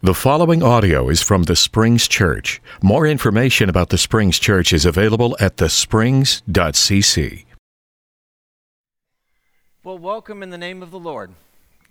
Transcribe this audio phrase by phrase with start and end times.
[0.00, 2.62] The following audio is from the Springs Church.
[2.80, 7.44] More information about the Springs Church is available at thesprings.cc.
[9.82, 11.32] Well, welcome in the name of the Lord.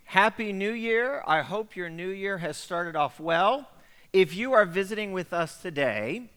[0.06, 1.22] Happy New Year.
[1.28, 3.70] I hope your new year has started off well.
[4.14, 6.30] If you are visiting with us today,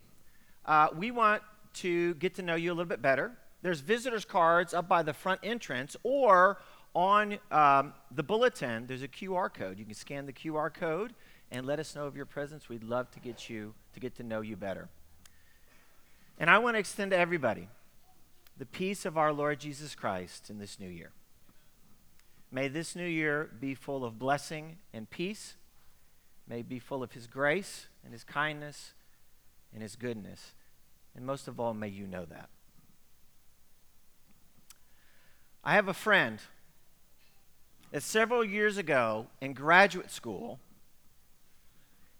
[0.66, 1.44] uh, we want
[1.74, 3.30] to get to know you a little bit better.
[3.62, 6.58] There's visitors cards up by the front entrance or
[6.96, 9.78] on um, the bulletin, there's a QR code.
[9.78, 11.14] You can scan the QR code
[11.50, 12.68] and let us know of your presence.
[12.68, 14.88] We'd love to get you to get to know you better.
[16.38, 17.68] And I want to extend to everybody
[18.56, 21.12] the peace of our Lord Jesus Christ in this new year.
[22.52, 25.54] May this new year be full of blessing and peace.
[26.48, 28.92] May be full of his grace and his kindness
[29.72, 30.52] and his goodness.
[31.14, 32.48] And most of all, may you know that.
[35.62, 36.38] I have a friend
[37.92, 40.58] that several years ago in graduate school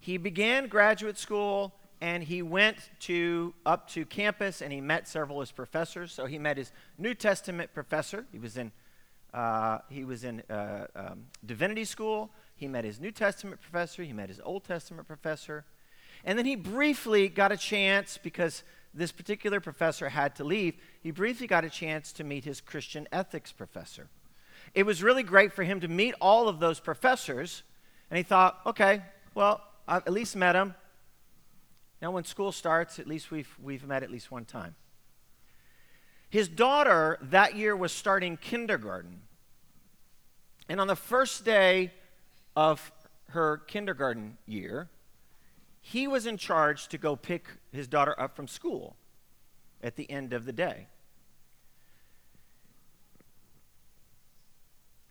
[0.00, 5.40] he began graduate school and he went to up to campus and he met several
[5.40, 6.12] of his professors.
[6.12, 8.24] So he met his New Testament professor.
[8.32, 8.72] He was in
[9.32, 12.30] uh, he was in uh, um, divinity school.
[12.56, 14.02] He met his New Testament professor.
[14.02, 15.64] He met his Old Testament professor,
[16.24, 20.74] and then he briefly got a chance because this particular professor had to leave.
[21.00, 24.08] He briefly got a chance to meet his Christian ethics professor.
[24.74, 27.62] It was really great for him to meet all of those professors,
[28.10, 29.02] and he thought, okay,
[29.34, 30.76] well, I've at least met him.
[32.00, 34.76] Now, when school starts, at least we've, we've met at least one time.
[36.30, 39.22] His daughter that year was starting kindergarten.
[40.68, 41.90] And on the first day
[42.54, 42.92] of
[43.30, 44.88] her kindergarten year,
[45.80, 48.94] he was in charge to go pick his daughter up from school
[49.82, 50.86] at the end of the day.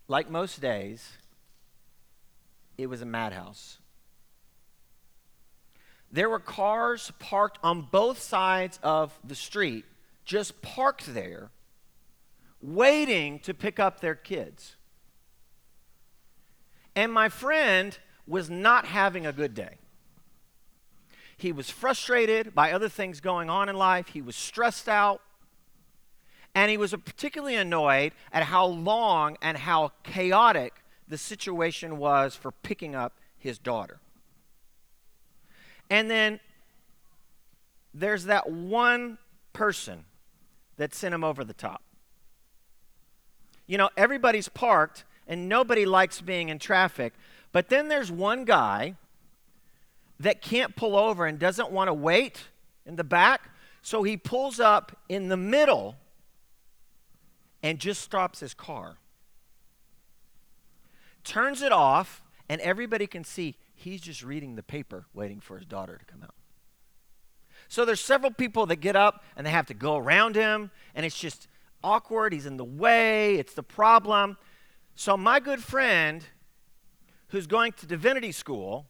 [0.08, 1.10] Like most days,
[2.78, 3.79] it was a madhouse.
[6.12, 9.84] There were cars parked on both sides of the street,
[10.24, 11.50] just parked there,
[12.60, 14.76] waiting to pick up their kids.
[16.96, 17.96] And my friend
[18.26, 19.76] was not having a good day.
[21.36, 25.22] He was frustrated by other things going on in life, he was stressed out.
[26.52, 32.50] And he was particularly annoyed at how long and how chaotic the situation was for
[32.50, 34.00] picking up his daughter.
[35.90, 36.40] And then
[37.92, 39.18] there's that one
[39.52, 40.04] person
[40.76, 41.82] that sent him over the top.
[43.66, 47.12] You know, everybody's parked and nobody likes being in traffic,
[47.52, 48.94] but then there's one guy
[50.18, 52.48] that can't pull over and doesn't want to wait
[52.86, 53.50] in the back,
[53.82, 55.96] so he pulls up in the middle
[57.62, 58.96] and just stops his car.
[61.24, 65.64] Turns it off, and everybody can see He's just reading the paper, waiting for his
[65.64, 66.34] daughter to come out.
[67.66, 71.06] So there's several people that get up and they have to go around him, and
[71.06, 71.48] it's just
[71.82, 72.34] awkward.
[72.34, 74.36] He's in the way, it's the problem.
[74.96, 76.22] So my good friend,
[77.28, 78.84] who's going to divinity school,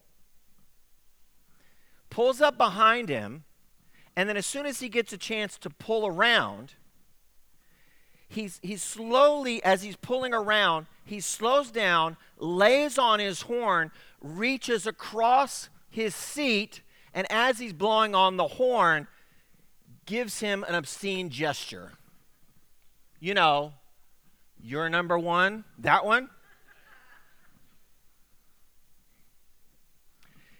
[2.09, 3.45] pulls up behind him,
[4.17, 6.73] and then as soon as he gets a chance to pull around,
[8.27, 13.89] he's, he's slowly, as he's pulling around, he slows down, lays on his horn,
[14.21, 16.81] reaches across his seat,
[17.13, 19.07] and as he's blowing on the horn,
[20.05, 21.93] gives him an obscene gesture.
[23.19, 23.73] You know,
[24.61, 26.29] you're number one, that one.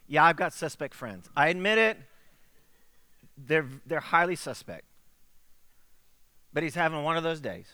[0.07, 1.29] Yeah, I've got suspect friends.
[1.35, 1.97] I admit it,
[3.37, 4.83] they're, they're highly suspect.
[6.53, 7.67] But he's having one of those days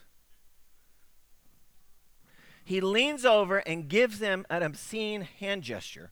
[2.68, 6.12] he leans over and gives them an obscene hand gesture.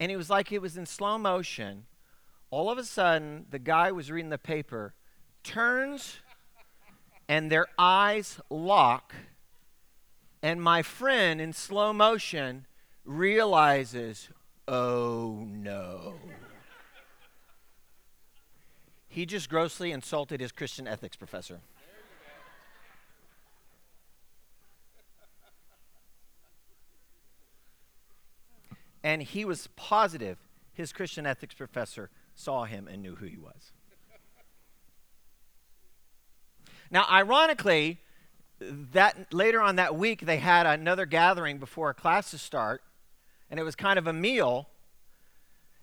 [0.00, 1.84] And it was like it was in slow motion.
[2.48, 4.94] All of a sudden, the guy was reading the paper,
[5.44, 6.20] turns,
[7.28, 9.14] and their eyes lock.
[10.42, 12.64] And my friend, in slow motion,
[13.04, 14.30] realizes,
[14.66, 16.14] oh no.
[19.06, 21.60] he just grossly insulted his Christian ethics professor.
[29.02, 30.38] And he was positive
[30.72, 33.72] his Christian ethics professor saw him and knew who he was.
[36.90, 37.98] Now, ironically,
[38.60, 42.82] that later on that week they had another gathering before classes start,
[43.50, 44.68] and it was kind of a meal.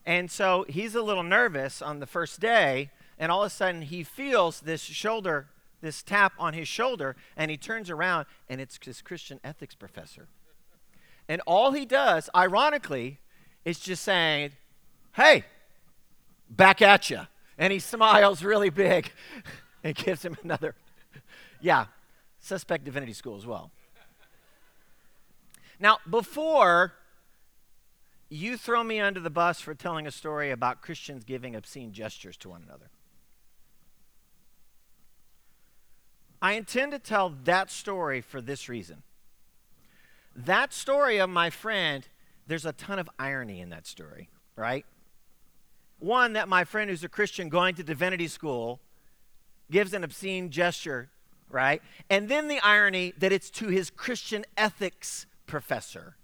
[0.05, 3.83] And so he's a little nervous on the first day, and all of a sudden
[3.83, 5.47] he feels this shoulder,
[5.81, 10.27] this tap on his shoulder, and he turns around, and it's his Christian ethics professor.
[11.27, 13.19] And all he does, ironically,
[13.65, 14.51] is just saying,
[15.13, 15.45] hey,
[16.49, 17.21] back at you.
[17.57, 19.11] And he smiles really big
[19.83, 20.75] and gives him another.
[21.61, 21.85] Yeah,
[22.41, 23.71] suspect divinity school as well.
[25.79, 26.91] Now, before
[28.27, 32.35] you throw me under the bus for telling a story about Christians giving obscene gestures
[32.37, 32.89] to one another,
[36.41, 39.03] I intend to tell that story for this reason.
[40.35, 42.07] That story of my friend,
[42.47, 44.85] there's a ton of irony in that story, right?
[45.99, 48.81] One, that my friend who's a Christian going to divinity school
[49.71, 51.09] gives an obscene gesture,
[51.49, 51.81] right?
[52.09, 56.15] And then the irony that it's to his Christian ethics professor.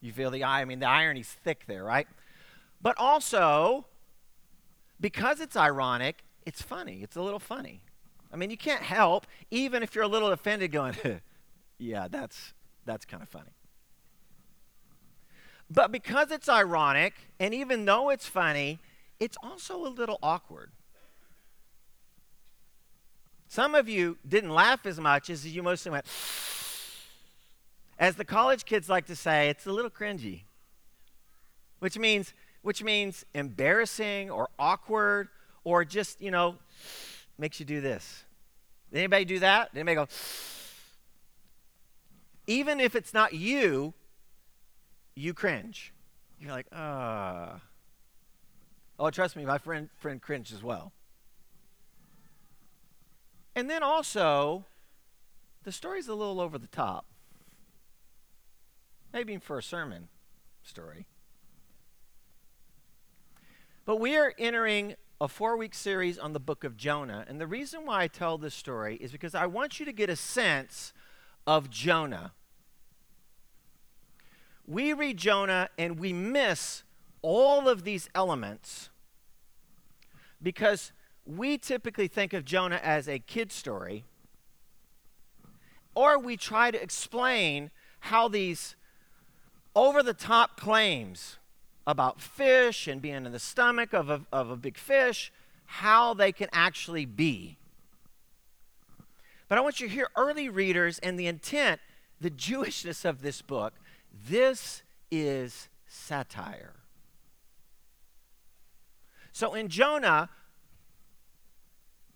[0.00, 0.44] You feel the?
[0.44, 2.06] I mean, the irony's thick there, right?
[2.80, 3.86] But also,
[5.00, 7.00] because it's ironic, it's funny.
[7.02, 7.80] It's a little funny.
[8.32, 10.94] I mean, you can't help, even if you're a little offended, going,
[11.78, 12.52] yeah, that's,
[12.84, 13.50] that's kind of funny.
[15.70, 18.78] But because it's ironic, and even though it's funny,
[19.18, 20.70] it's also a little awkward.
[23.48, 26.06] Some of you didn't laugh as much as you mostly went,
[27.98, 30.42] as the college kids like to say, it's a little cringy.
[31.78, 35.28] Which means, which means embarrassing or awkward
[35.62, 36.56] or just, you know,
[37.38, 38.24] makes you do this.
[38.90, 39.72] Did Anybody do that?
[39.72, 40.08] Did anybody go,
[42.46, 43.94] even if it's not you,
[45.14, 45.92] you cringe.
[46.38, 47.60] You're like, ah.
[48.98, 50.92] Oh, trust me, my friend friend cringed as well.
[53.56, 54.64] And then also,
[55.62, 57.06] the story's a little over the top.
[59.12, 60.08] Maybe for a sermon
[60.62, 61.06] story.
[63.84, 67.24] But we are entering a four week series on the book of Jonah.
[67.28, 70.08] And the reason why I tell this story is because I want you to get
[70.08, 70.93] a sense
[71.46, 72.32] of Jonah.
[74.66, 76.84] We read Jonah and we miss
[77.22, 78.90] all of these elements
[80.42, 80.92] because
[81.26, 84.04] we typically think of Jonah as a kid story,
[85.94, 87.70] or we try to explain
[88.00, 88.76] how these
[89.74, 91.38] over the top claims
[91.86, 95.32] about fish and being in the stomach of a, of a big fish,
[95.66, 97.58] how they can actually be.
[99.54, 101.80] But I want you to hear early readers and the intent,
[102.20, 103.74] the Jewishness of this book.
[104.28, 106.74] This is satire.
[109.30, 110.28] So in Jonah,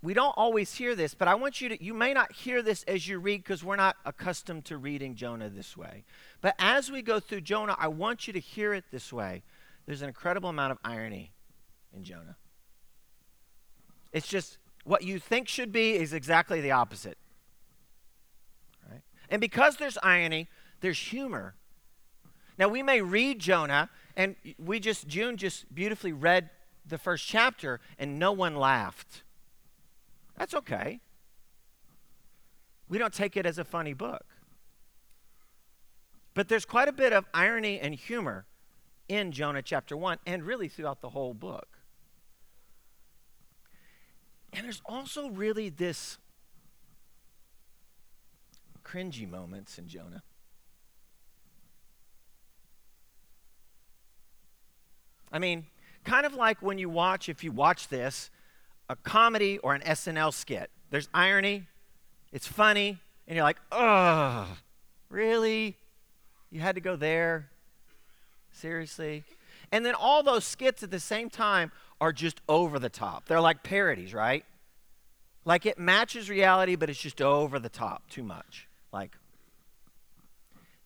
[0.03, 2.83] we don't always hear this, but I want you to, you may not hear this
[2.89, 6.03] as you read because we're not accustomed to reading Jonah this way.
[6.41, 9.45] But as we go through Jonah, I want you to hear it this way.
[9.87, 11.31] There's an incredible amount of irony
[11.95, 12.35] in Jonah.
[14.13, 17.17] It's just what you think should be is exactly the opposite.
[19.31, 20.49] And because there's irony,
[20.81, 21.55] there's humor.
[22.59, 26.51] Now, we may read Jonah, and we just, June just beautifully read
[26.87, 29.23] the first chapter, and no one laughed.
[30.37, 31.01] That's okay.
[32.89, 34.25] We don't take it as a funny book.
[36.35, 38.47] But there's quite a bit of irony and humor
[39.09, 41.67] in Jonah chapter 1 and really throughout the whole book.
[44.53, 46.19] And there's also really this
[48.89, 50.23] cringy moments in Jonah.
[55.31, 55.67] I mean,
[56.05, 58.31] kind of like when you watch, if you watch this,
[58.89, 60.71] a comedy or an SNL skit.
[60.91, 61.65] There's irony,
[62.33, 64.49] it's funny, and you're like, oh,
[65.11, 65.77] really?
[66.51, 67.51] You had to go there?
[68.53, 69.25] Seriously?
[69.71, 73.27] And then all those skits at the same time are just over the top.
[73.27, 74.47] They're like parodies, right?
[75.45, 78.68] Like it matches reality, but it's just over the top too much.
[78.93, 79.17] Like,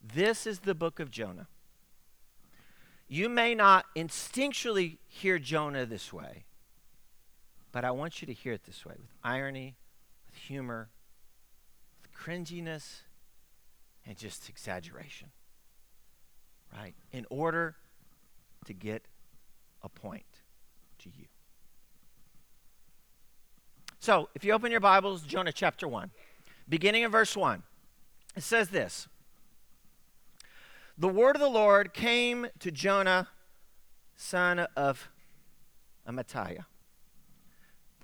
[0.02, 1.46] this is the book of Jonah.
[3.08, 6.44] You may not instinctually hear Jonah this way,
[7.70, 9.76] but I want you to hear it this way with irony,
[10.26, 10.88] with humor,
[12.02, 13.02] with cringiness,
[14.06, 15.28] and just exaggeration.
[16.74, 16.94] Right?
[17.12, 17.76] In order
[18.64, 19.04] to get
[19.82, 20.24] a point
[21.00, 21.26] to you.
[24.00, 26.10] So, if you open your Bibles, Jonah chapter 1,
[26.68, 27.62] beginning in verse 1,
[28.36, 29.08] it says this
[30.96, 33.28] The word of the Lord came to Jonah,
[34.16, 35.08] son of
[36.08, 36.64] Amittai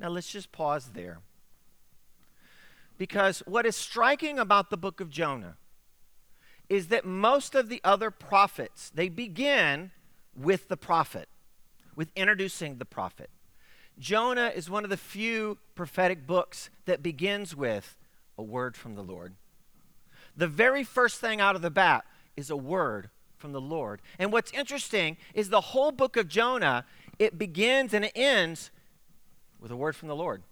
[0.01, 1.19] now let's just pause there.
[2.97, 5.57] Because what is striking about the book of Jonah
[6.69, 9.91] is that most of the other prophets, they begin
[10.37, 11.29] with the prophet,
[11.97, 13.31] with introducing the prophet.
[13.99, 17.97] Jonah is one of the few prophetic books that begins with
[18.37, 19.35] a word from the Lord.
[20.39, 22.05] The very first thing out of the bat
[22.37, 24.01] is a word from the Lord.
[24.21, 26.85] And what's interesting is the whole book of Jonah,
[27.19, 28.71] it begins and it ends
[29.61, 30.43] with a word from the Lord.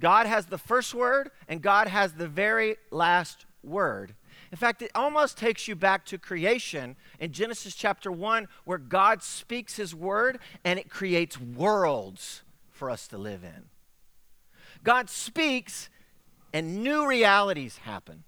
[0.00, 4.14] God has the first word, and God has the very last word.
[4.50, 9.22] In fact, it almost takes you back to creation in Genesis chapter 1, where God
[9.22, 13.66] speaks his word and it creates worlds for us to live in.
[14.82, 15.88] God speaks
[16.52, 18.24] and new realities happen.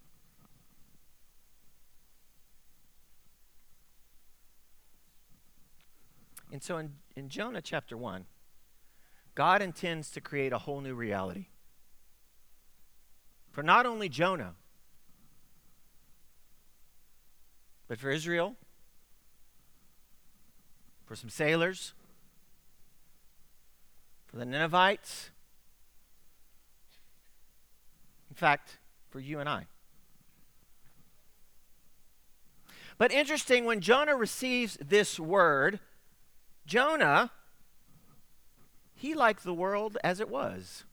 [6.54, 8.26] And so in, in Jonah chapter 1,
[9.34, 11.46] God intends to create a whole new reality.
[13.50, 14.54] For not only Jonah,
[17.88, 18.54] but for Israel,
[21.04, 21.92] for some sailors,
[24.24, 25.30] for the Ninevites,
[28.30, 28.78] in fact,
[29.10, 29.66] for you and I.
[32.96, 35.80] But interesting, when Jonah receives this word,
[36.66, 37.30] Jonah,
[38.94, 40.84] he liked the world as it was.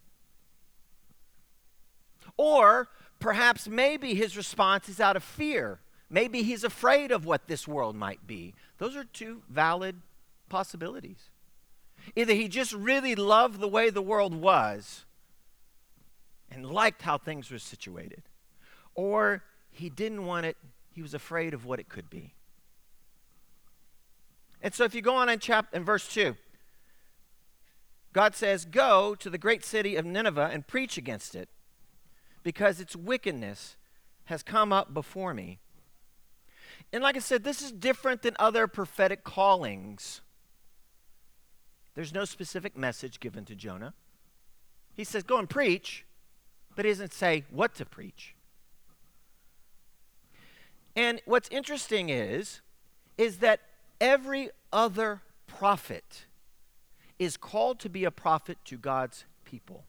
[2.37, 5.79] Or perhaps maybe his response is out of fear.
[6.09, 8.53] Maybe he's afraid of what this world might be.
[8.79, 10.01] Those are two valid
[10.49, 11.29] possibilities.
[12.15, 15.05] Either he just really loved the way the world was
[16.49, 18.23] and liked how things were situated,
[18.93, 20.57] or he didn't want it,
[20.93, 22.33] he was afraid of what it could be.
[24.61, 26.35] And so if you go on in, chap- in verse 2,
[28.13, 31.49] God says, Go to the great city of Nineveh and preach against it,
[32.43, 33.77] because its wickedness
[34.25, 35.59] has come up before me.
[36.93, 40.21] And like I said, this is different than other prophetic callings.
[41.95, 43.93] There's no specific message given to Jonah.
[44.93, 46.05] He says, Go and preach,
[46.75, 48.35] but he doesn't say what to preach.
[50.95, 52.61] And what's interesting is,
[53.17, 53.61] is that
[54.01, 56.25] every other prophet
[57.19, 59.85] is called to be a prophet to God's people.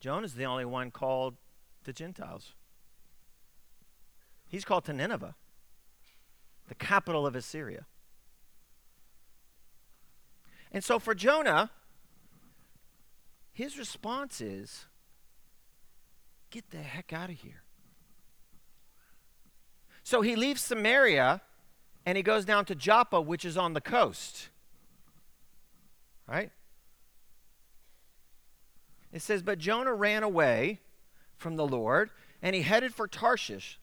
[0.00, 1.36] Jonah is the only one called
[1.84, 2.52] to Gentiles.
[4.48, 5.36] He's called to Nineveh,
[6.68, 7.86] the capital of Assyria.
[10.72, 11.70] And so for Jonah,
[13.52, 14.86] his response is
[16.50, 17.62] get the heck out of here.
[20.06, 21.42] So he leaves Samaria
[22.06, 24.50] and he goes down to Joppa, which is on the coast.
[26.28, 26.52] Right?
[29.12, 30.78] It says, But Jonah ran away
[31.34, 32.10] from the Lord
[32.40, 33.80] and he headed for Tarshish.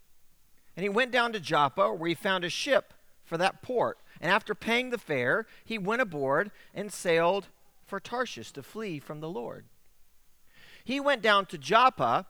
[0.77, 2.93] And he went down to Joppa where he found a ship
[3.25, 3.97] for that port.
[4.21, 7.47] And after paying the fare, he went aboard and sailed
[7.85, 9.65] for Tarshish to flee from the Lord.
[10.85, 12.27] He went down to Joppa.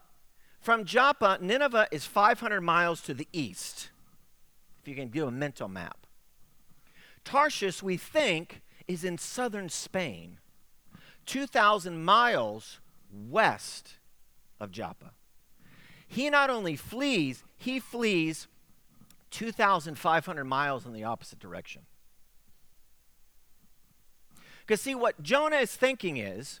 [0.64, 3.90] From Joppa, Nineveh is 500 miles to the east,
[4.80, 6.06] if you can do a mental map.
[7.22, 10.38] Tarshish, we think, is in southern Spain,
[11.26, 12.80] 2,000 miles
[13.12, 13.96] west
[14.58, 15.10] of Joppa.
[16.08, 18.48] He not only flees, he flees
[19.32, 21.82] 2,500 miles in the opposite direction.
[24.60, 26.60] Because, see, what Jonah is thinking is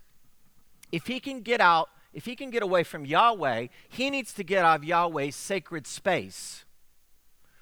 [0.92, 4.44] if he can get out, if he can get away from Yahweh, he needs to
[4.44, 6.64] get out of Yahweh's sacred space.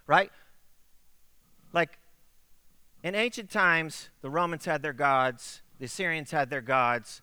[0.07, 0.31] Right?
[1.73, 1.99] Like
[3.03, 7.23] in ancient times, the Romans had their gods, the Assyrians had their gods,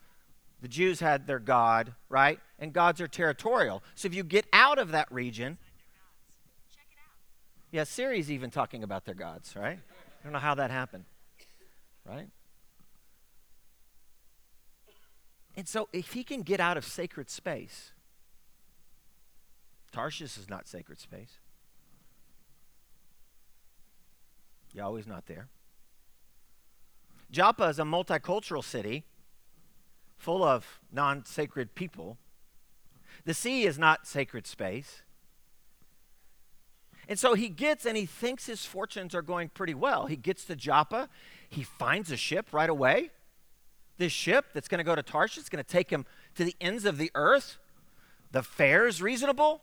[0.61, 2.39] the Jews had their God, right?
[2.57, 3.81] And gods are territorial.
[3.95, 5.57] So if you get out of that region,
[7.71, 9.77] yeah, Syria's even talking about their gods, right?
[9.77, 11.05] I don't know how that happened,
[12.05, 12.27] right?
[15.59, 17.91] And so if he can get out of sacred space,
[19.91, 21.39] Tarshish is not sacred space.
[24.73, 25.49] Yahweh's not there.
[27.29, 29.03] Joppa is a multicultural city
[30.17, 32.17] full of non sacred people.
[33.25, 35.01] The sea is not sacred space.
[37.09, 40.05] And so he gets and he thinks his fortunes are going pretty well.
[40.05, 41.09] He gets to Joppa,
[41.49, 43.09] he finds a ship right away.
[43.99, 46.55] This ship that's going to go to Tarshish is going to take him to the
[46.59, 47.57] ends of the earth.
[48.31, 49.61] The fare is reasonable.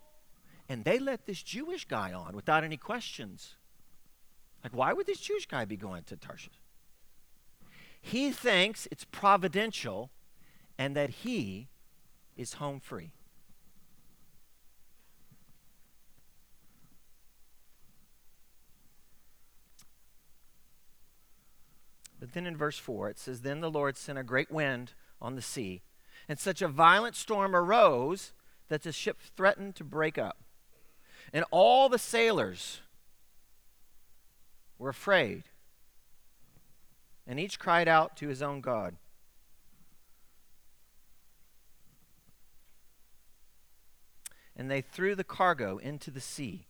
[0.68, 3.54] And they let this Jewish guy on without any questions.
[4.62, 6.60] Like, why would this Jewish guy be going to Tarshish?
[8.00, 10.10] He thinks it's providential
[10.78, 11.68] and that he
[12.36, 13.12] is home free.
[22.26, 25.36] But then in verse 4, it says, Then the Lord sent a great wind on
[25.36, 25.82] the sea,
[26.28, 28.32] and such a violent storm arose
[28.66, 30.42] that the ship threatened to break up.
[31.32, 32.80] And all the sailors
[34.76, 35.44] were afraid.
[37.28, 38.96] And each cried out to his own God.
[44.56, 46.66] And they threw the cargo into the sea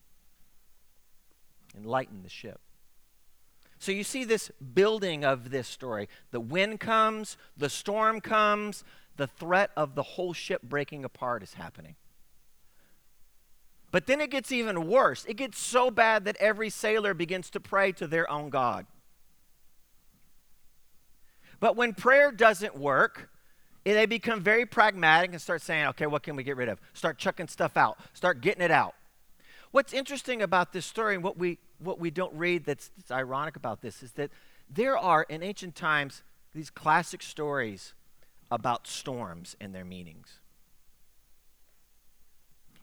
[1.74, 2.60] and lightened the ship.
[3.78, 6.08] So you see this building of this story.
[6.30, 8.84] The wind comes, the storm comes,
[9.16, 11.96] the threat of the whole ship breaking apart is happening.
[13.90, 15.24] But then it gets even worse.
[15.26, 18.86] It gets so bad that every sailor begins to pray to their own God.
[21.60, 23.30] But when prayer doesn't work,
[23.86, 26.80] eh, they become very pragmatic and start saying, okay, what can we get rid of?
[26.92, 28.94] Start chucking stuff out, start getting it out.
[29.70, 33.56] What's interesting about this story and what we, what we don't read that's, that's ironic
[33.56, 34.30] about this is that
[34.68, 36.22] there are, in ancient times,
[36.54, 37.94] these classic stories
[38.50, 40.40] about storms and their meanings.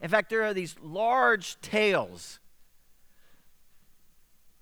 [0.02, 2.40] In fact, there are these large tales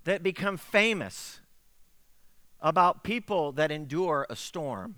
[0.04, 1.40] that become famous
[2.60, 4.96] about people that endure a storm.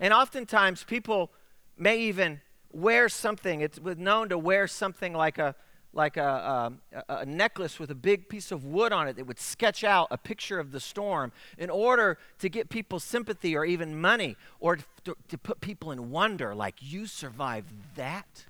[0.00, 1.30] And oftentimes, people
[1.78, 2.40] may even
[2.72, 3.60] wear something.
[3.60, 5.54] It's known to wear something like a
[5.96, 9.26] like a, um, a, a, necklace with a big piece of wood on it that
[9.26, 13.64] would sketch out a picture of the storm in order to get people's sympathy or
[13.64, 18.44] even money or to, to put people in wonder like you survived that?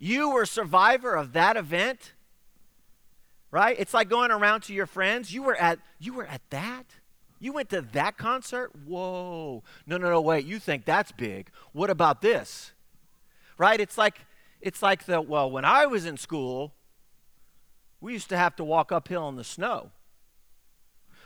[0.00, 2.12] You were a survivor of that event?
[3.52, 3.76] Right?
[3.78, 6.86] It's like going around to your friends you were at you were at that?
[7.38, 8.72] You went to that concert?
[8.84, 9.62] Whoa.
[9.86, 11.50] No no no wait you think that's big.
[11.72, 12.72] What about this?
[13.56, 13.80] Right?
[13.80, 14.22] It's like
[14.62, 16.72] it's like the, well, when I was in school,
[18.00, 19.90] we used to have to walk uphill in the snow.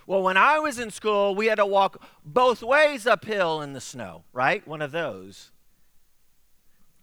[0.06, 3.80] Well, when I was in school, we had to walk both ways uphill in the
[3.80, 4.66] snow, right?
[4.66, 5.50] One of those.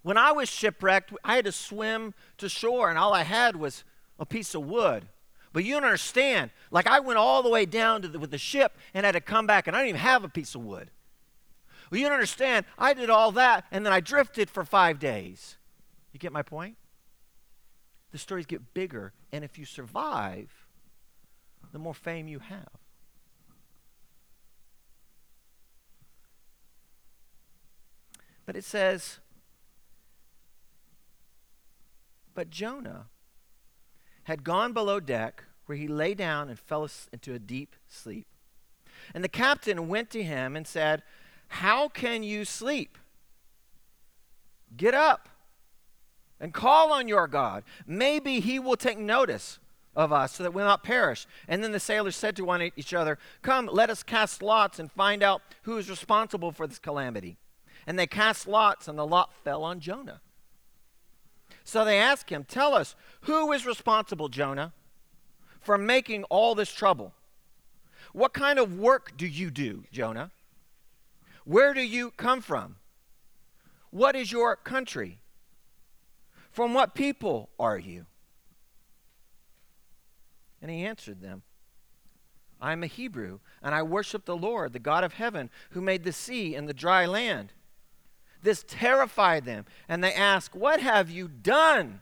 [0.02, 3.84] When I was shipwrecked, I had to swim to shore, and all I had was
[4.20, 5.08] a piece of wood.
[5.52, 6.52] But you don't understand.
[6.72, 9.46] Like, I went all the way down the, with the ship and had to come
[9.46, 10.89] back, and I didn't even have a piece of wood.
[11.91, 12.65] Well, you don't understand.
[12.78, 15.58] I did all that, and then I drifted for five days.
[16.13, 16.78] You get my point?
[18.12, 20.67] The stories get bigger, and if you survive,
[21.71, 22.69] the more fame you have.
[28.45, 29.19] But it says,
[32.36, 33.08] But Jonah
[34.23, 38.28] had gone below deck, where he lay down and fell into a deep sleep.
[39.13, 41.02] And the captain went to him and said,
[41.47, 42.97] How can you sleep?
[44.76, 45.30] Get up
[46.43, 47.63] and call on your God.
[47.88, 49.60] Maybe he will take notice
[49.95, 51.25] of us so that we'll not perish.
[51.47, 54.91] And then the sailors said to one each other, Come, let us cast lots and
[54.91, 57.38] find out who is responsible for this calamity.
[57.88, 60.19] And they cast lots, and the lot fell on Jonah.
[61.63, 64.73] So they asked him, Tell us, who is responsible, Jonah,
[65.62, 67.13] for making all this trouble?
[68.12, 70.29] What kind of work do you do, Jonah?
[71.45, 72.75] Where do you come from?
[73.91, 75.19] What is your country?
[76.54, 78.06] From what people are you?
[80.62, 81.42] And he answered them,
[82.62, 86.04] I am a Hebrew, and I worship the Lord, the God of heaven, who made
[86.04, 87.52] the sea and the dry land.
[88.44, 92.02] This terrified them, and they asked, What have you done?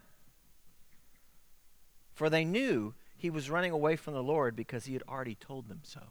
[2.13, 5.69] For they knew he was running away from the Lord because he had already told
[5.69, 6.01] them so.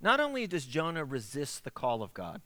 [0.00, 2.40] Not only does Jonah resist the call of God,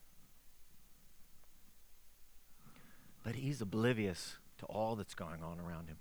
[3.22, 5.96] but he's oblivious to all that's going on around him.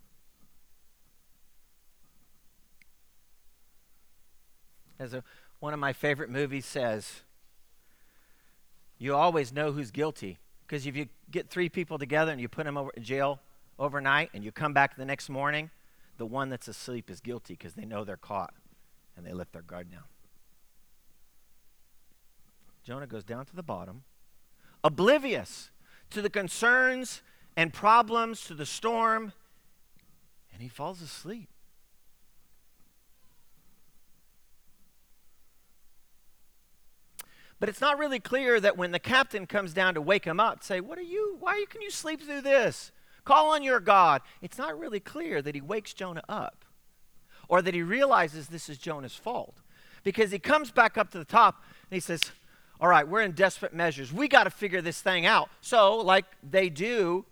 [5.00, 5.24] As a,
[5.60, 7.22] one of my favorite movies says,
[8.98, 10.40] you always know who's guilty.
[10.68, 13.40] Because if you get three people together and you put them over in jail
[13.80, 15.72] overnight and you come back the next morning,
[16.18, 18.54] the one that's asleep is guilty because they know they're caught
[19.16, 20.04] and they let their guard down.
[22.84, 24.04] Jonah goes down to the bottom,
[24.84, 25.72] oblivious
[26.12, 27.22] to the concerns
[27.56, 29.34] and problems, to the storm,
[30.54, 31.50] and he falls asleep.
[37.60, 40.64] But it's not really clear that when the captain comes down to wake him up,
[40.64, 41.36] say, What are you?
[41.40, 42.92] Why can you sleep through this?
[43.26, 44.22] Call on your God.
[44.42, 46.66] It's not really clear that he wakes Jonah up
[47.50, 49.58] or that he realizes this is Jonah's fault.
[50.04, 52.32] Because he comes back up to the top and he says,
[52.80, 54.14] all right, we're in desperate measures.
[54.14, 55.50] We got to figure this thing out.
[55.60, 57.26] So, like they do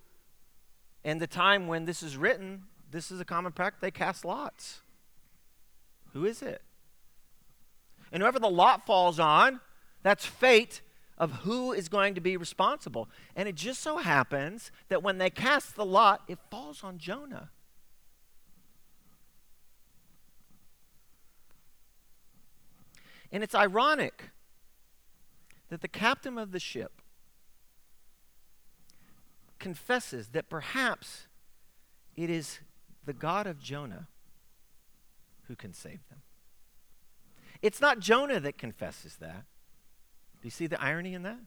[1.03, 3.79] in the time when this is written, this is a common practice.
[3.81, 4.81] They cast lots.
[6.11, 6.61] Who is it?
[8.11, 9.61] And whoever the lot falls on,
[10.03, 10.81] that's fate
[11.17, 13.09] of who is going to be responsible.
[13.35, 17.49] And it just so happens that when they cast the lot, it falls on Jonah.
[23.31, 24.29] And it's ironic
[25.69, 27.01] that the captain of the ship
[29.59, 31.27] confesses that perhaps
[32.15, 32.59] it is
[33.05, 34.07] the God of Jonah
[35.47, 36.21] who can save them.
[37.61, 39.45] It's not Jonah that confesses that.
[40.41, 41.39] Do you see the irony in that?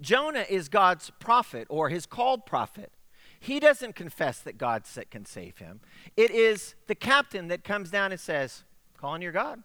[0.00, 2.92] Jonah is God's prophet or his called prophet.
[3.38, 5.80] He doesn't confess that God can save him.
[6.16, 8.64] It is the captain that comes down and says,
[8.98, 9.62] Call on your God.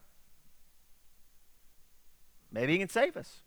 [2.52, 3.42] Maybe he can save us.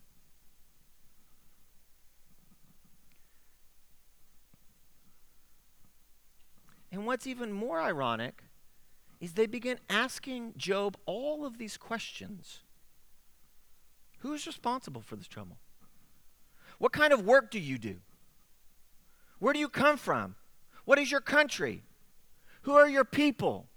[6.91, 8.43] And what's even more ironic
[9.19, 12.61] is they begin asking Job all of these questions.
[14.19, 15.57] Who is responsible for this trouble?
[16.77, 17.97] What kind of work do you do?
[19.39, 20.35] Where do you come from?
[20.85, 21.83] What is your country?
[22.63, 23.67] Who are your people?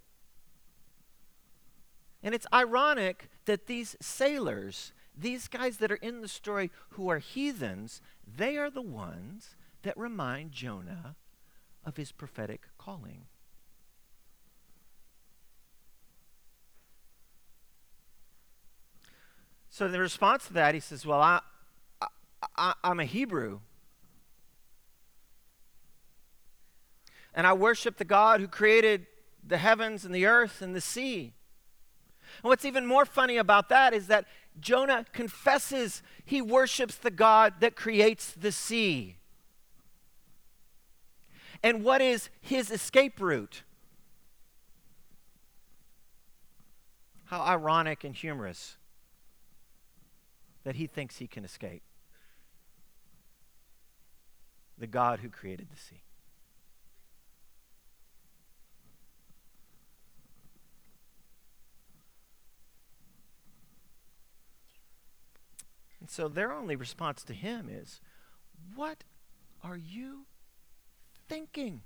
[2.22, 7.18] And it's ironic that these sailors, these guys that are in the story who are
[7.18, 11.16] heathens, they are the ones that remind Jonah
[11.84, 13.22] of his prophetic calling.
[19.70, 21.40] So, in response to that, he says, Well, I,
[22.56, 23.60] I, I'm a Hebrew.
[27.34, 29.06] And I worship the God who created
[29.46, 31.34] the heavens and the earth and the sea.
[32.42, 34.26] And what's even more funny about that is that
[34.60, 39.16] Jonah confesses he worships the God that creates the sea.
[41.62, 43.62] And what is his escape route?
[47.26, 48.76] How ironic and humorous
[50.64, 51.82] that he thinks he can escape.
[54.78, 56.02] The God who created the sea.
[66.08, 68.00] And so their only response to him is,
[68.74, 69.04] What
[69.62, 70.24] are you
[71.28, 71.82] thinking?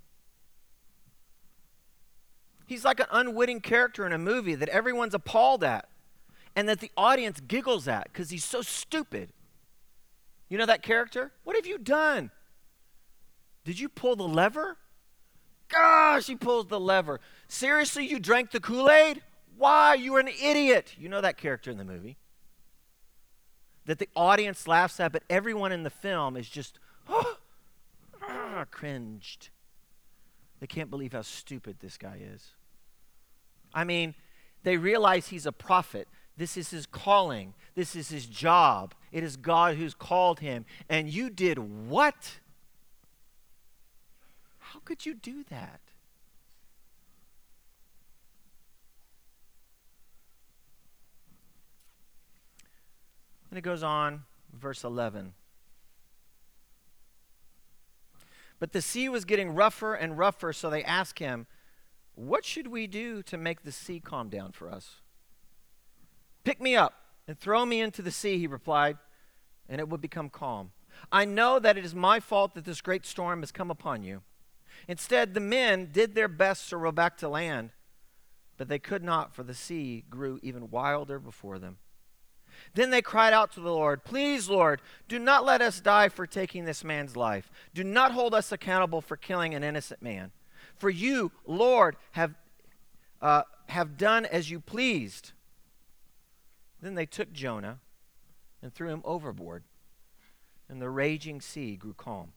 [2.67, 5.89] He's like an unwitting character in a movie that everyone's appalled at
[6.55, 9.31] and that the audience giggles at because he's so stupid.
[10.49, 11.33] You know that character?
[11.43, 12.31] What have you done?
[13.65, 14.77] Did you pull the lever?
[15.69, 17.19] Gosh, he pulls the lever.
[17.49, 19.21] Seriously, you drank the Kool Aid?
[19.59, 19.95] Why?
[19.95, 20.95] You are an idiot.
[20.97, 22.19] You know that character in the movie.
[23.87, 27.37] That the audience laughs at, but everyone in the film is just, oh,
[28.71, 29.49] cringed.
[30.61, 32.51] They can't believe how stupid this guy is.
[33.75, 34.15] I mean,
[34.63, 36.07] they realize he's a prophet.
[36.37, 37.55] This is his calling.
[37.75, 38.95] This is his job.
[39.11, 40.65] It is God who's called him.
[40.89, 42.39] And you did what?
[44.59, 45.81] How could you do that?
[53.53, 55.35] And it goes on, verse 11.
[58.59, 61.47] But the sea was getting rougher and rougher, so they asked him,
[62.15, 65.03] What should we do to make the sea calm down for us?
[66.45, 66.95] Pick me up
[67.29, 68.97] and throw me into the sea, he replied,
[69.69, 70.71] and it would become calm.
[71.13, 74.23] I know that it is my fault that this great storm has come upon you.
[74.89, 77.73] Instead, the men did their best to row back to land,
[78.57, 81.77] but they could not, for the sea grew even wilder before them.
[82.75, 86.27] Then they cried out to the Lord, Please, Lord, do not let us die for
[86.27, 87.51] taking this man's life.
[87.75, 90.33] Do not hold us accountable for killing an innocent man.
[90.77, 92.35] For you, Lord, have,
[93.21, 95.33] uh, have done as you pleased.
[96.81, 97.79] Then they took Jonah
[98.63, 99.65] and threw him overboard,
[100.69, 102.33] and the raging sea grew calm.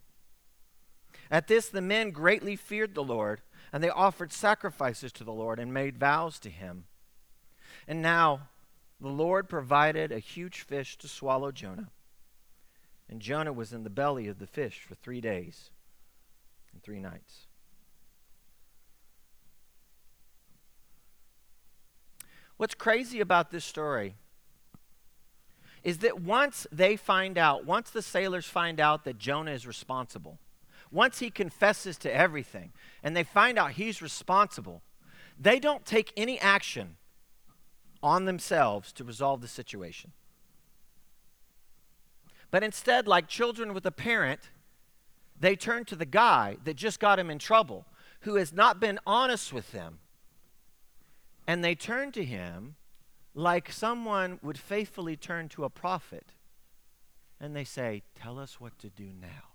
[1.31, 5.59] At this, the men greatly feared the Lord, and they offered sacrifices to the Lord
[5.59, 6.85] and made vows to him.
[7.87, 8.49] And now
[8.99, 11.89] the Lord provided a huge fish to swallow Jonah.
[13.09, 15.69] And Jonah was in the belly of the fish for three days
[16.73, 17.47] and three nights.
[22.57, 24.15] What's crazy about this story
[25.83, 30.39] is that once they find out, once the sailors find out that Jonah is responsible,
[30.89, 32.71] once he confesses to everything
[33.03, 34.81] and they find out he's responsible,
[35.37, 36.95] they don't take any action
[38.05, 40.11] on themselves to resolve the situation.
[42.51, 44.51] But instead, like children with a parent,
[45.37, 47.87] they turn to the guy that just got him in trouble,
[48.21, 49.97] who has not been honest with them.
[51.47, 52.75] And they turn to him
[53.33, 56.33] like someone would faithfully turn to a prophet
[57.41, 59.49] and they say, Tell us what to do now.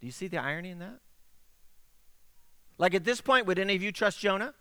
[0.00, 1.00] Do you see the irony in that?
[2.76, 4.52] Like at this point, would any of you trust Jonah?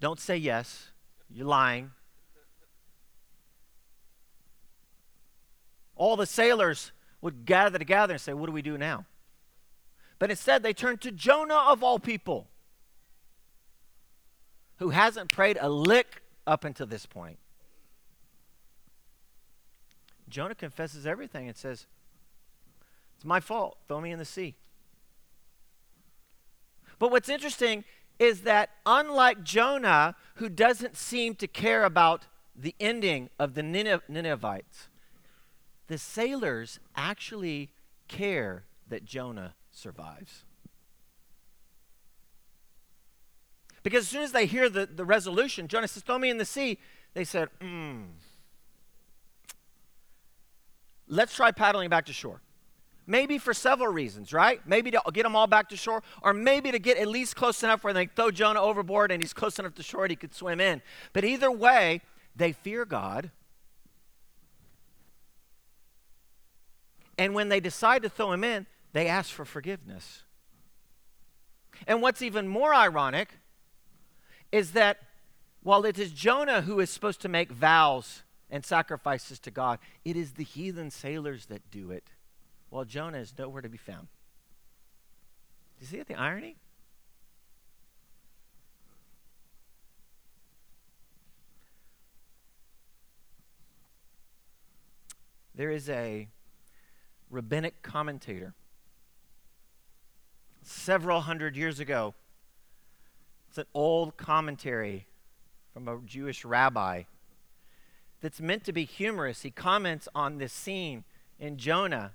[0.00, 0.88] Don't say yes.
[1.30, 1.90] You're lying.
[5.96, 9.04] All the sailors would gather together and say, What do we do now?
[10.18, 12.48] But instead, they turned to Jonah of all people,
[14.76, 17.38] who hasn't prayed a lick up until this point.
[20.28, 21.86] Jonah confesses everything and says,
[23.16, 23.78] It's my fault.
[23.88, 24.54] Throw me in the sea.
[26.98, 27.84] But what's interesting
[28.18, 34.88] is that unlike Jonah, who doesn't seem to care about the ending of the Ninevites,
[35.86, 37.70] the sailors actually
[38.08, 40.44] care that Jonah survives.
[43.82, 46.44] Because as soon as they hear the, the resolution, Jonah says, Throw me in the
[46.44, 46.78] sea.
[47.14, 48.02] They said, Hmm.
[51.06, 52.42] Let's try paddling back to shore.
[53.10, 54.60] Maybe for several reasons, right?
[54.66, 57.62] Maybe to get them all back to shore, or maybe to get at least close
[57.62, 60.60] enough where they throw Jonah overboard and he's close enough to shore he could swim
[60.60, 60.82] in.
[61.14, 62.02] But either way,
[62.36, 63.30] they fear God.
[67.16, 70.24] And when they decide to throw him in, they ask for forgiveness.
[71.86, 73.38] And what's even more ironic
[74.52, 74.98] is that
[75.62, 80.14] while it is Jonah who is supposed to make vows and sacrifices to God, it
[80.14, 82.10] is the heathen sailors that do it
[82.70, 84.08] while Jonah is nowhere to be found.
[85.78, 86.56] Do you see the irony?
[95.54, 96.28] There is a
[97.30, 98.54] rabbinic commentator
[100.62, 102.14] several hundred years ago.
[103.48, 105.06] It's an old commentary
[105.72, 107.04] from a Jewish rabbi
[108.20, 109.42] that's meant to be humorous.
[109.42, 111.04] He comments on this scene
[111.40, 112.12] in Jonah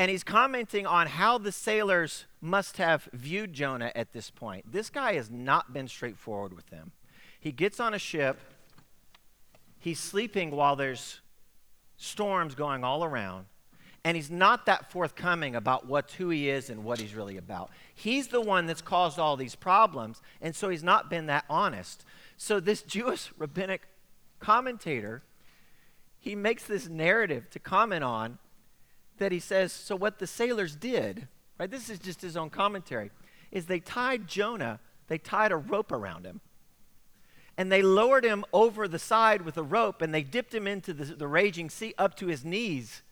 [0.00, 4.72] and he's commenting on how the sailors must have viewed Jonah at this point.
[4.72, 6.92] This guy has not been straightforward with them.
[7.38, 8.40] He gets on a ship,
[9.78, 11.20] he's sleeping while there's
[11.98, 13.44] storms going all around,
[14.02, 17.68] and he's not that forthcoming about what who he is and what he's really about.
[17.94, 22.06] He's the one that's caused all these problems, and so he's not been that honest.
[22.38, 23.82] So this Jewish rabbinic
[24.38, 25.24] commentator,
[26.18, 28.38] he makes this narrative to comment on
[29.20, 31.28] that he says, so what the sailors did,
[31.58, 31.70] right?
[31.70, 33.10] This is just his own commentary,
[33.52, 36.40] is they tied Jonah, they tied a rope around him.
[37.56, 40.94] And they lowered him over the side with a rope and they dipped him into
[40.94, 43.02] the, the raging sea up to his knees.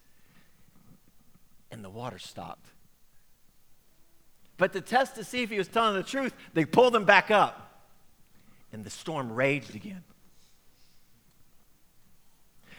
[1.70, 2.70] And the water stopped.
[4.56, 7.30] But to test to see if he was telling the truth, they pulled him back
[7.30, 7.84] up.
[8.72, 10.02] And the storm raged again.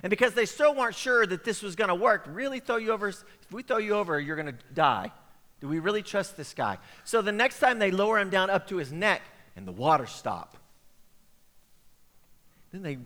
[0.01, 2.91] And because they still weren't sure that this was going to work, really throw you
[2.91, 5.11] over, if we throw you over, you're going to die.
[5.59, 6.77] Do we really trust this guy?
[7.03, 9.21] So the next time they lower him down up to his neck
[9.55, 10.57] and the water stop.
[12.71, 12.97] Then they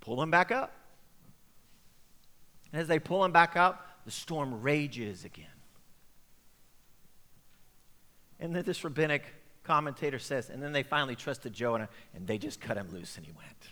[0.00, 0.72] pull him back up.
[2.72, 5.46] And as they pull him back up, the storm rages again.
[8.40, 9.24] And then this rabbinic
[9.62, 13.26] commentator says, and then they finally trusted Jonah and they just cut him loose and
[13.26, 13.68] he went.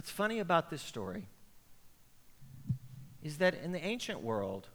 [0.00, 1.26] What's funny about this story
[3.22, 4.68] is that in the ancient world,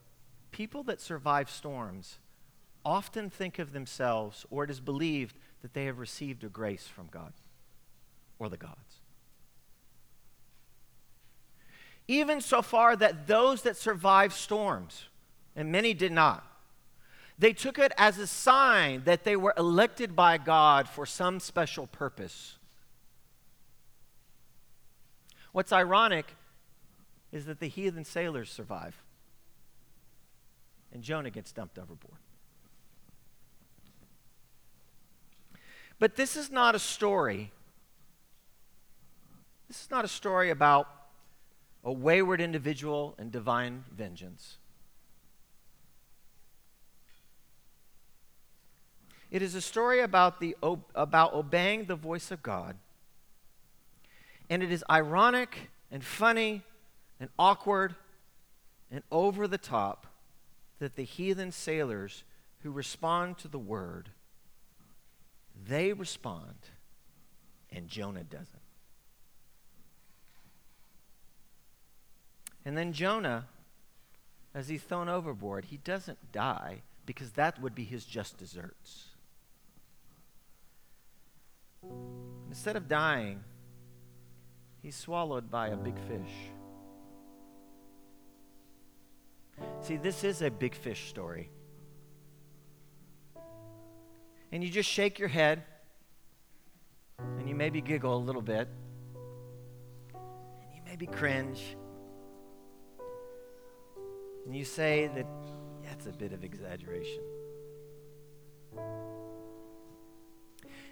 [0.52, 2.20] people that survive storms
[2.86, 7.08] often think of themselves, or it is believed that they have received a grace from
[7.08, 7.34] God
[8.38, 9.02] or the gods.
[12.08, 15.06] Even so far that those that survived storms,
[15.56, 16.46] and many did not,
[17.40, 21.88] they took it as a sign that they were elected by God for some special
[21.88, 22.55] purpose.
[25.56, 26.36] What's ironic
[27.32, 29.02] is that the heathen sailors survive,
[30.92, 32.20] and Jonah gets dumped overboard.
[35.98, 37.54] But this is not a story.
[39.70, 40.90] This is not a story about
[41.86, 44.58] a wayward individual and divine vengeance.
[49.32, 50.58] It is a story about, the,
[50.94, 52.76] about obeying the voice of God
[54.50, 56.62] and it is ironic and funny
[57.20, 57.96] and awkward
[58.92, 60.08] and over the top
[60.80, 62.24] that the heathen sailors
[62.64, 64.10] who respond to the word,
[65.68, 66.56] they respond
[67.72, 68.50] and Jonah doesn't.
[72.66, 73.46] And then Jonah,
[74.54, 79.10] as he's thrown overboard, he doesn't die because that would be his just desserts.
[82.50, 83.44] Instead of dying,
[84.86, 86.52] he's swallowed by a big fish.
[89.82, 91.50] See, this is a big fish story.
[94.52, 95.64] And you just shake your head
[97.18, 98.68] and you maybe giggle a little bit
[100.14, 101.76] and you maybe cringe
[104.46, 105.26] and you say that
[105.84, 107.24] that's a bit of exaggeration.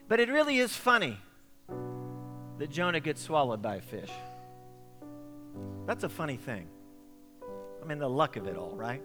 [0.07, 1.19] But it really is funny
[2.63, 4.09] that Jonah gets swallowed by a fish.
[5.85, 6.65] That's a funny thing.
[7.81, 9.03] I mean, the luck of it all, right?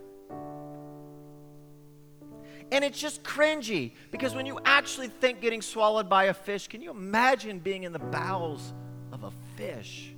[2.70, 6.80] And it's just cringy because when you actually think getting swallowed by a fish, can
[6.80, 8.72] you imagine being in the bowels
[9.10, 10.14] of a fish?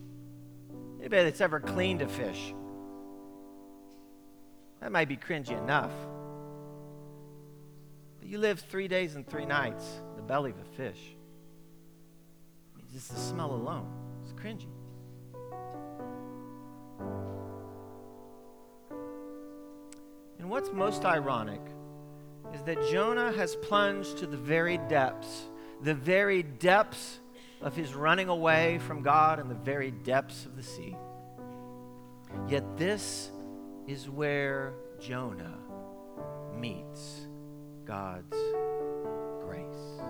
[0.99, 2.53] Anybody that's ever cleaned a fish?
[4.83, 5.93] That might be cringy enough.
[8.19, 11.17] But you live three days and three nights in the belly of a fish.
[12.93, 13.89] Just the smell alone
[14.25, 14.67] is cringy.
[20.39, 21.61] And what's most ironic
[22.55, 25.45] is that Jonah has plunged to the very depths,
[25.83, 27.21] the very depths
[27.61, 30.97] of his running away from God and the very depths of the sea.
[32.49, 33.31] Yet this
[33.87, 35.59] is where Jonah
[36.57, 37.27] meets
[37.85, 38.37] God's
[39.43, 40.01] grace.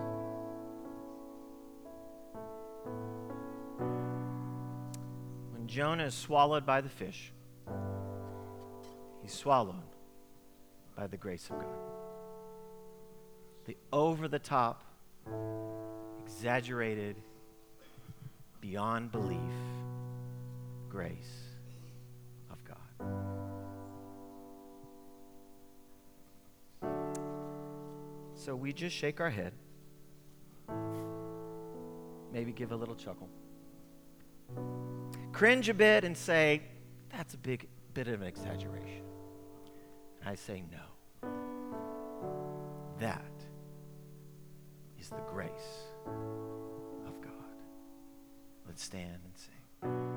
[5.71, 7.31] Jonah is swallowed by the fish,
[9.21, 9.75] he's swallowed
[10.97, 11.79] by the grace of God.
[13.63, 14.83] The over the top,
[16.19, 17.15] exaggerated,
[18.59, 19.39] beyond belief
[20.89, 21.39] grace
[22.49, 22.75] of God.
[28.35, 29.53] So we just shake our head,
[32.33, 33.29] maybe give a little chuckle,
[35.41, 36.61] cringe a bit, and say,
[37.09, 39.01] that's a big bit of an exaggeration.
[40.23, 41.29] I say, no.
[42.99, 43.23] That
[44.99, 45.51] is the grace
[47.07, 47.31] of God.
[48.67, 50.10] Let's stand and sing.